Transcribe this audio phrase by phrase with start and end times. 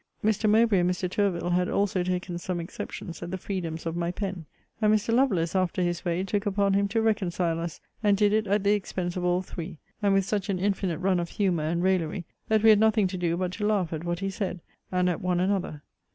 [0.23, 0.49] Mr.
[0.49, 1.07] Mowbray and Mr.
[1.07, 4.47] Tourville had also taken some exceptions at the freedoms of my pen;
[4.81, 5.13] and Mr.
[5.13, 8.71] Lovelace, after his way, took upon him to reconcile us; and did it at the
[8.71, 12.63] expense of all three; and with such an infinite run of humour and raillery, that
[12.63, 14.59] we had nothing to do but to laugh at what he said,
[14.91, 15.83] and at one another.